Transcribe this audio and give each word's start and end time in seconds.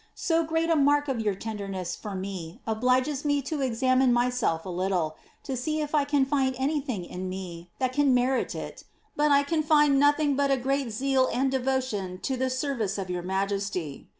So 0.15 0.43
great 0.43 0.71
a 0.71 0.75
mark 0.75 1.07
of 1.09 1.19
your 1.19 1.35
tender 1.35 1.67
ness 1.67 1.95
for 1.95 2.15
me 2.15 2.59
obliges 2.65 3.23
me 3.23 3.39
to 3.43 3.61
examine 3.61 4.11
myself 4.11 4.65
a 4.65 4.69
little, 4.69 5.15
to 5.43 5.55
see 5.55 5.79
if 5.79 5.93
I 5.93 6.05
can 6.05 6.25
find 6.25 6.55
anjrthing 6.55 7.07
in 7.07 7.29
me 7.29 7.69
that 7.77 7.93
can 7.93 8.11
merit 8.11 8.55
it, 8.55 8.83
but 9.15 9.29
1 9.29 9.45
can 9.45 9.61
find 9.61 9.99
nothing 9.99 10.35
but 10.35 10.49
a 10.49 10.57
great 10.57 10.89
zeal 10.89 11.29
and 11.31 11.51
devotion 11.51 12.17
to 12.23 12.35
the 12.35 12.49
service 12.49 12.97
of 12.97 13.11
your 13.11 13.21
majesty. 13.21 14.07